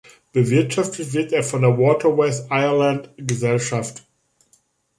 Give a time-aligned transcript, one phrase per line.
[0.33, 4.03] Bewirtschaftet wird er von der Waterways Ireland-Gesellschaft.